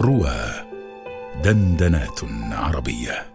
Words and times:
روى 0.00 0.36
دندنات 1.44 2.20
عربية. 2.52 3.26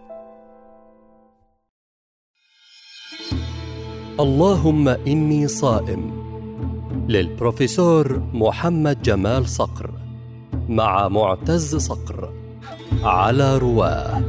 اللهم 4.20 4.88
إني 4.88 5.48
صائم. 5.48 6.22
للبروفيسور 7.10 8.20
محمد 8.34 9.02
جمال 9.02 9.50
صقر 9.50 9.92
مع 10.70 11.08
معتز 11.08 11.76
صقر 11.76 12.34
على 13.04 13.58
رواه 13.58 14.22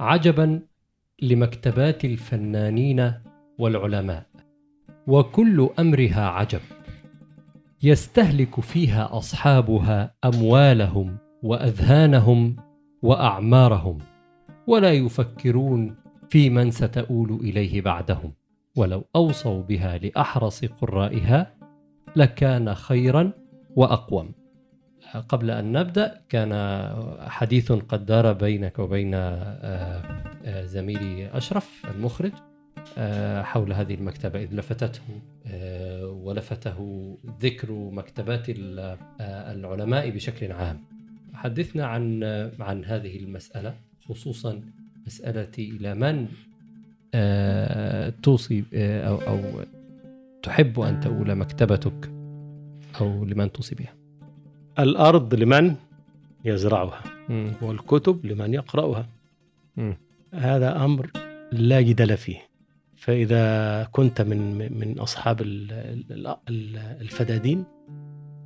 عجبا 0.00 0.75
لمكتبات 1.22 2.04
الفنانين 2.04 3.12
والعلماء 3.58 4.26
وكل 5.06 5.70
أمرها 5.78 6.28
عجب. 6.28 6.60
يستهلك 7.82 8.60
فيها 8.60 9.16
أصحابها 9.18 10.14
أموالهم 10.24 11.16
وأذهانهم 11.42 12.56
وأعمارهم 13.02 13.98
ولا 14.66 14.92
يفكرون 14.92 15.96
في 16.28 16.50
من 16.50 16.70
ستؤول 16.70 17.32
إليه 17.32 17.80
بعدهم. 17.80 18.32
ولو 18.76 19.04
أوصوا 19.16 19.62
بها 19.62 19.98
لأحرص 19.98 20.64
قرائها 20.64 21.54
لكان 22.16 22.74
خيرا 22.74 23.32
وأقوم. 23.76 24.32
قبل 25.28 25.50
أن 25.50 25.72
نبدأ 25.72 26.20
كان 26.28 26.52
حديث 27.20 27.72
قد 27.72 28.06
دار 28.06 28.32
بينك 28.32 28.78
وبين 28.78 29.14
آه، 29.14 30.25
زميلي 30.48 31.36
أشرف 31.36 31.86
المخرج 31.94 32.32
آه، 32.98 33.42
حول 33.42 33.72
هذه 33.72 33.94
المكتبة 33.94 34.42
إذ 34.42 34.54
لفتته 34.54 35.02
ولفته 36.02 36.78
ذكر 37.40 37.72
مكتبات 37.72 38.44
العلماء 39.20 40.10
بشكل 40.10 40.52
عام 40.52 40.80
حدثنا 41.34 41.86
عن 41.86 42.22
عن 42.60 42.84
هذه 42.84 43.16
المسألة 43.16 43.74
خصوصا 44.08 44.60
مسألة 45.06 45.52
إلى 45.58 45.94
من 45.94 46.28
توصي 48.22 48.64
أو 48.74 49.16
أو 49.16 49.40
تحب 50.42 50.80
أن 50.80 51.00
تؤول 51.00 51.34
مكتبتك 51.34 52.10
أو 53.00 53.24
لمن 53.24 53.52
توصي 53.52 53.74
بها 53.74 53.94
الأرض 54.78 55.34
لمن 55.34 55.74
يزرعها 56.44 57.02
مم. 57.28 57.52
والكتب 57.62 58.26
لمن 58.26 58.54
يقرأها 58.54 59.06
مم. 59.76 59.96
هذا 60.36 60.84
أمر 60.84 61.10
لا 61.52 61.80
جدل 61.80 62.16
فيه. 62.16 62.38
فإذا 62.96 63.84
كنت 63.92 64.20
من 64.20 64.72
من 64.78 64.98
أصحاب 64.98 65.40
الفدادين 67.00 67.64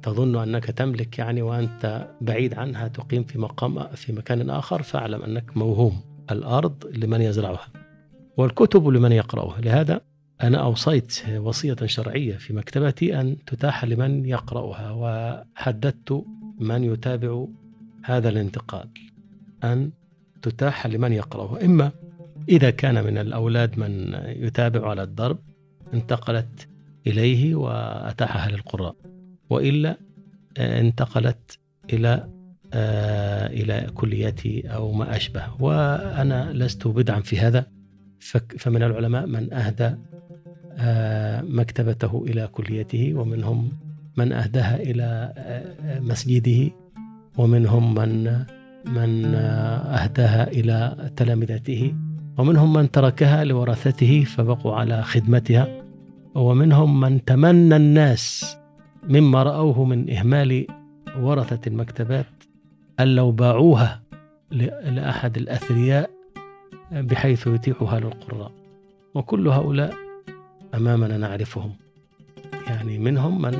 تظن 0.02 0.36
أنك 0.36 0.64
تملك 0.64 1.18
يعني 1.18 1.42
وأنت 1.42 2.08
بعيد 2.20 2.55
عنها 2.55 2.88
تقيم 2.88 3.24
في 3.24 3.38
مقام 3.38 3.88
في 3.88 4.12
مكان 4.12 4.50
آخر 4.50 4.83
فاعلم 4.83 5.22
أنك 5.22 5.56
موهوم 5.56 6.00
الأرض 6.30 6.86
لمن 6.94 7.20
يزرعها 7.20 7.68
والكتب 8.36 8.88
لمن 8.88 9.12
يقرأها. 9.12 9.61
لهذا 9.61 10.00
أنا 10.42 10.58
أوصيت 10.58 11.22
وصية 11.36 11.77
شرعية 11.84 12.36
في 12.36 12.52
مكتبتي 12.52 13.20
أن 13.20 13.36
تتاح 13.46 13.84
لمن 13.84 14.24
يقرأها 14.24 14.91
وحددت 14.91 16.24
من 16.58 16.84
يتابع 16.84 17.46
هذا 18.05 18.28
الانتقال 18.28 18.88
أن 19.64 19.91
تتاح 20.42 20.86
لمن 20.86 21.12
يقرأها. 21.12 21.64
إما 21.64 21.91
إذا 22.48 22.70
كان 22.70 23.05
من 23.05 23.19
الأولاد 23.19 23.78
من 23.78 24.14
يتابع 24.27 24.91
على 24.91 25.02
الدرب 25.02 25.38
انتقلت 25.94 26.69
إليه 27.06 27.55
وأتاحها 27.55 28.50
للقراء. 28.50 28.96
وإلا 29.50 29.96
آه، 30.58 30.80
انتقلت 30.80 31.58
إلى 31.92 32.28
آه، 32.73 33.46
إلى 33.46 33.86
كليتي 33.95 34.74
أو 34.74 34.92
ما 34.92 35.17
أشبه. 35.17 35.45
وأنا 35.61 36.52
لست 36.52 36.86
بدعا 36.86 37.20
في 37.20 37.39
هذا. 37.39 37.67
فمن 38.58 38.83
العلماء 38.83 39.27
من 39.27 39.52
أهدى 39.52 39.95
آه، 40.78 41.42
مكتبته 41.42 42.24
إلى 42.28 42.46
كليته 42.46 43.14
ومنهم 43.14 43.72
من 44.17 44.33
أهداها 44.33 44.77
إلى 44.77 45.33
مسجده 46.01 46.70
ومنهم 47.39 47.95
من 47.95 48.45
من 48.86 49.35
أهداها 49.35 50.48
إلى 50.48 51.11
تلامذته 51.17 51.95
ومنهم 52.39 52.73
من 52.73 52.91
تركها 52.91 53.45
لورثته 53.45 54.24
فبقوا 54.24 54.74
على 54.74 55.02
خدمتها 55.02 55.83
ومنهم 56.35 57.01
من 57.01 57.24
تمنى 57.24 57.77
الناس 57.77 58.57
مما 59.08 59.42
رأوه 59.42 59.85
من 59.85 60.11
إهمال 60.11 60.67
ورثة 61.19 61.61
المكتبات 61.67 62.27
أن 63.01 63.14
لو 63.14 63.30
باعوها 63.33 64.02
لأحد 64.51 65.36
الأثرياء 65.36 66.11
بحيث 66.92 67.46
يتيحها 67.46 68.01
للقراء. 68.01 68.52
وكل 69.14 69.48
هؤلاء 69.48 69.95
أمامنا 70.74 71.19
نعرفهم. 71.19 71.73
يعني 72.67 72.98
منهم 72.98 73.42
من 73.42 73.55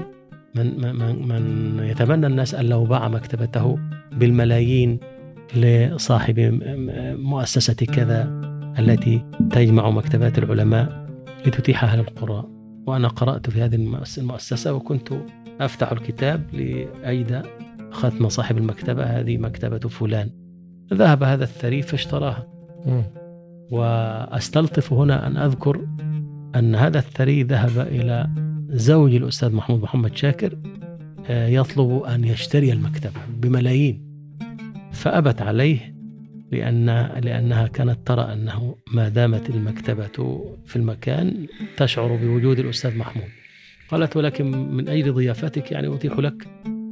من 0.55 0.81
من, 0.81 1.29
من 1.29 1.43
يتمنى 1.85 2.27
الناس 2.27 2.55
أن 2.55 2.67
لو 2.67 2.85
باع 2.85 3.09
مكتبته 3.09 3.79
بالملايين 4.13 4.99
لصاحب 5.57 6.61
مؤسسة 7.19 7.75
كذا 7.75 8.41
التي 8.79 9.25
تجمع 9.51 9.91
مكتبات 9.91 10.39
العلماء 10.39 11.07
لتتيحها 11.47 11.97
للقراء 11.97 12.49
وأنا 12.87 13.09
قرأت 13.09 13.51
في 13.51 13.63
هذه 13.63 13.75
المؤسسة 14.19 14.75
وكنت 14.75 15.13
أفتح 15.61 15.93
الكتاب 15.93 16.43
لأيد 16.53 17.43
ختم 17.91 18.29
صاحب 18.29 18.59
المكتبة 18.59 19.03
هذه 19.03 19.39
مكتبة 19.39 19.79
فلان. 19.79 20.31
ذهب 20.95 21.23
هذا 21.23 21.45
الثري 21.45 21.83
فاشتراها. 21.83 22.47
وأستلطف 23.71 24.93
هنا 24.93 25.27
أن 25.27 25.37
أذكر 25.37 25.87
أن 26.57 26.75
هذا 26.75 26.99
الثري 26.99 27.43
ذهب 27.43 27.79
إلى 27.79 28.31
زوج 28.69 29.15
الأستاذ 29.15 29.53
محمود 29.55 29.83
محمد 29.83 30.17
شاكر 30.17 30.59
آه، 31.27 31.47
يطلب 31.47 32.03
أن 32.03 32.25
يشتري 32.25 32.73
المكتبة 32.73 33.21
بملايين. 33.41 34.10
فأبت 35.01 35.43
عليه 35.43 35.95
لأن 36.53 36.87
لأنها 37.25 37.67
كانت 37.67 38.07
ترى 38.07 38.33
أنه 38.33 38.77
ما 38.95 39.09
دامت 39.09 39.51
المكتبة 39.51 40.45
في 40.67 40.77
المكان 40.77 41.47
تشعر 41.77 42.17
بوجود 42.17 42.59
الأستاذ 42.59 42.97
محمود. 42.97 43.29
قالت 43.89 44.17
ولكن 44.17 44.51
من 44.51 44.89
أجل 44.89 45.13
ضيافتك 45.13 45.73
يعني 45.73 45.95
أتيح 45.95 46.19
لك 46.19 46.47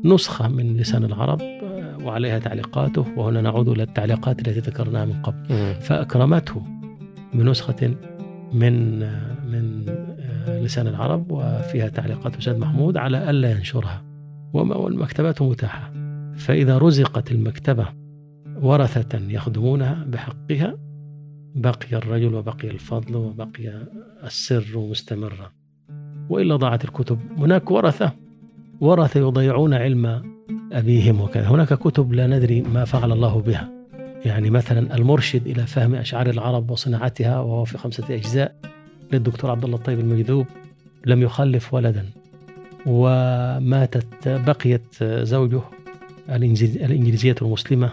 نسخة 0.05 0.49
من 0.49 0.77
لسان 0.77 1.05
العرب 1.05 1.41
آه، 1.41 1.99
وعليها 2.05 2.39
تعليقاته 2.39 3.07
وهنا 3.17 3.41
نعود 3.41 3.69
إلى 3.69 3.83
التعليقات 3.83 4.49
التي 4.49 4.71
ذكرناها 4.71 5.05
من 5.05 5.23
قبل. 5.23 5.75
فأكرمته 5.81 6.63
بنسخة 7.35 7.95
من 8.53 8.99
من 9.53 9.89
آه، 9.89 10.61
لسان 10.61 10.87
العرب 10.87 11.33
وفيها 11.33 11.89
تعليقات 11.89 12.37
أستاذ 12.37 12.59
محمود 12.59 12.97
على 12.97 13.31
ألا 13.31 13.51
ينشرها. 13.51 14.05
والمكتبات 14.53 15.43
متاحة. 15.43 15.98
فإذا 16.39 16.79
رزقت 16.79 17.33
المكتبة 17.33 17.89
ورثة 18.63 19.19
يخدمونها 19.29 20.05
بحقها 20.09 20.79
بقي 21.55 21.97
الرجل 21.97 22.35
وبقي 22.35 22.71
الفضل 22.71 23.17
وبقي 23.17 23.87
السر 24.25 24.79
مستمرا. 24.91 25.53
وإلا 26.29 26.57
ضاعت 26.57 26.85
الكتب. 26.85 27.19
هناك 27.39 27.71
ورثة. 27.71 28.13
ورثة 28.81 29.21
يضيعون 29.21 29.75
علم 29.75 30.23
أبيهم 30.73 31.21
وكذا. 31.21 31.49
هناك 31.49 31.75
كتب 31.75 32.13
لا 32.13 32.27
ندري 32.27 32.63
ما 32.63 32.85
فعل 32.85 33.13
الله 33.13 33.41
بها. 33.41 33.69
يعني 34.25 34.51
مثلا 34.51 34.97
المرشد 34.97 35.47
إلى 35.47 35.67
فهم 35.67 35.95
أشعار 35.95 36.31
العرب 36.31 36.71
وصناعتها 36.71 37.41
وهو 37.41 37.65
في 37.65 37.79
خمسة 37.79 38.15
أجزاء 38.15 38.55
للدكتور 39.13 39.51
عبد 39.51 39.65
الله 39.65 39.77
الطيب 39.77 40.01
المجذوب 40.01 40.47
لم 41.07 41.23
يخلف 41.23 41.75
ولدا. 41.75 42.07
وماتت 42.87 44.29
بقيت 44.29 45.05
زوجه 45.05 45.61
الإنجليزية 46.29 47.35
المسلمة 47.43 47.93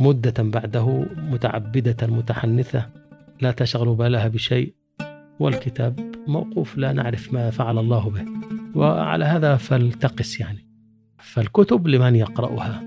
مدة 0.00 0.34
بعده 0.38 1.06
متعبدة 1.16 2.06
متحنثة 2.06 2.86
لا 3.40 3.50
تشغل 3.50 3.94
بالها 3.94 4.28
بشيء 4.28 4.74
والكتاب 5.40 6.14
موقوف 6.26 6.78
لا 6.78 6.92
نعرف 6.92 7.32
ما 7.32 7.50
فعل 7.50 7.78
الله 7.78 8.10
به. 8.10 8.24
وعلى 8.74 9.24
هذا 9.24 9.56
فلتقس 9.56 10.40
يعني. 10.40 10.66
فالكتب 11.18 11.88
لمن 11.88 12.16
يقرأها. 12.16 12.82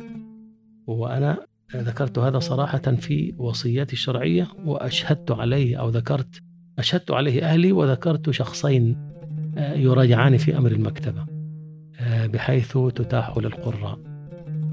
وأنا 0.87 1.37
ذكرت 1.75 2.19
هذا 2.19 2.39
صراحة 2.39 2.77
في 2.77 3.35
وصيتي 3.37 3.93
الشرعية 3.93 4.47
وأشهدت 4.65 5.31
عليه 5.31 5.79
أو 5.79 5.89
ذكرت 5.89 6.41
أشهدت 6.79 7.11
عليه 7.11 7.43
أهلي 7.43 7.71
وذكرت 7.71 8.29
شخصين 8.29 8.97
آه، 9.57 9.73
يراجعان 9.73 10.37
في 10.37 10.57
أمر 10.57 10.71
المكتبة 10.71 11.25
آه، 11.99 12.27
بحيث 12.27 12.77
تتاح 12.77 13.37
للقراء. 13.37 14.16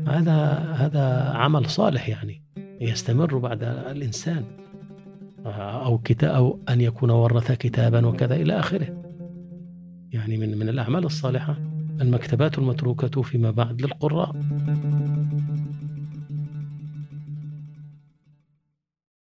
هذا 0.09 0.37
هذا 0.77 1.33
عمل 1.35 1.67
صالح 1.67 2.09
يعني 2.09 2.43
يستمر 2.81 3.39
بعد 3.39 3.63
الإنسان. 3.63 4.45
أو 5.47 5.99
كتاب 5.99 6.35
أو 6.35 6.59
أن 6.69 6.81
يكون 6.81 7.11
ورث 7.11 7.53
كتابا 7.53 8.07
وكذا 8.07 8.35
إلى 8.35 8.59
آخره. 8.59 9.03
يعني 10.13 10.37
من 10.37 10.59
من 10.59 10.69
الأعمال 10.69 11.05
الصالحة 11.05 11.57
المكتبات 12.01 12.59
المتروكة 12.59 13.23
فيما 13.23 13.51
بعد 13.51 13.83
للقراء. 13.83 14.37